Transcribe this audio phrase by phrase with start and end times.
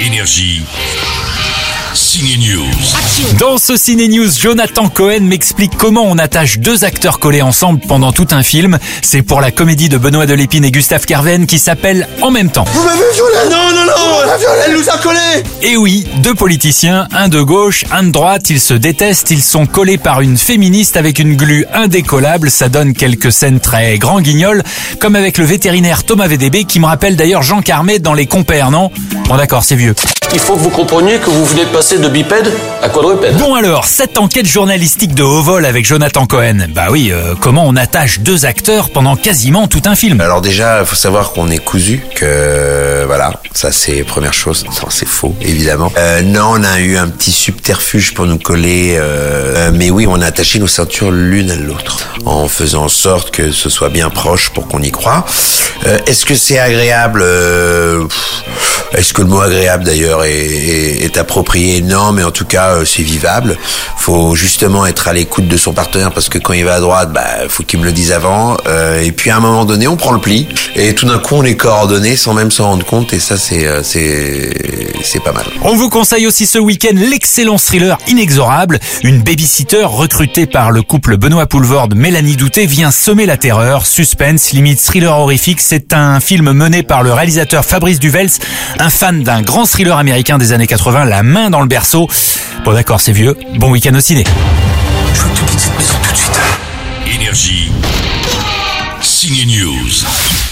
[0.00, 0.62] Énergie.
[1.98, 2.64] News.
[3.40, 8.12] Dans ce Ciné News, Jonathan Cohen m'explique comment on attache deux acteurs collés ensemble pendant
[8.12, 8.78] tout un film.
[9.02, 12.66] C'est pour la comédie de Benoît Delépine et Gustave Carven qui s'appelle En même temps.
[12.72, 14.32] Vous m'avez violé Non, non, non
[14.64, 18.60] Elle nous a collés Et oui, deux politiciens, un de gauche, un de droite, ils
[18.60, 23.32] se détestent, ils sont collés par une féministe avec une glu indécollable, ça donne quelques
[23.32, 24.62] scènes très grand guignols,
[25.00, 28.70] comme avec le vétérinaire Thomas VDB qui me rappelle d'ailleurs Jean Carmet dans Les Compères,
[28.70, 28.92] non?
[29.28, 29.96] Bon d'accord, c'est vieux.
[30.34, 32.52] Il faut que vous compreniez que vous venez de passer de bipède
[32.82, 33.36] à quadrupède.
[33.38, 36.66] Bon alors, cette enquête journalistique de haut vol avec Jonathan Cohen.
[36.74, 40.80] Bah oui, euh, comment on attache deux acteurs pendant quasiment tout un film Alors déjà,
[40.80, 44.64] il faut savoir qu'on est cousu, que voilà, ça c'est première chose.
[44.66, 45.90] Non, c'est faux, évidemment.
[45.96, 49.00] Euh, non, on a eu un petit subterfuge pour nous coller, euh,
[49.56, 53.30] euh, mais oui, on a attaché nos ceintures l'une à l'autre, en faisant en sorte
[53.30, 55.24] que ce soit bien proche pour qu'on y croit.
[55.86, 57.22] Euh, Est-ce que c'est agréable?
[57.24, 58.27] Euh, pff,
[58.92, 63.02] Est-ce que le mot agréable d'ailleurs est, approprié Non, mais en tout cas, euh, c'est
[63.02, 63.58] vivable.
[63.96, 67.12] Faut justement être à l'écoute de son partenaire parce que quand il va à droite,
[67.12, 68.56] bah, faut qu'il me le dise avant.
[68.66, 70.48] Euh, et puis à un moment donné, on prend le pli
[70.78, 73.12] et tout d'un coup, on est coordonné sans même s'en rendre compte.
[73.12, 74.54] Et ça, c'est euh, c'est
[75.02, 75.44] c'est pas mal.
[75.62, 78.78] On vous conseille aussi ce week-end l'excellent thriller Inexorable.
[79.02, 83.86] Une babysitter recrutée par le couple Benoît Poulvord Mélanie Douté vient semer la terreur.
[83.86, 85.60] Suspense, limite thriller horrifique.
[85.60, 88.30] C'est un film mené par le réalisateur Fabrice Duvels,
[88.78, 92.08] un fan d'un grand thriller américain des années 80, La main dans le berceau.
[92.64, 93.36] Bon d'accord, c'est vieux.
[93.56, 94.24] Bon week-end au ciné.
[95.14, 96.40] Je veux que tu quittes cette maison tout de suite.
[97.14, 97.72] Énergie.
[99.00, 100.47] Signe News.